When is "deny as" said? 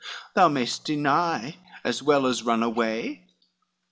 0.83-2.01